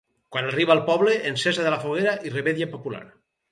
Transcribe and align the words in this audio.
Quan 0.35 0.45
arriba 0.51 0.73
al 0.75 0.81
poble, 0.87 1.13
encesa 1.33 1.67
de 1.67 1.75
la 1.75 1.79
foguera 1.85 2.17
i 2.31 2.35
revetlla 2.39 2.71
popular. 2.75 3.07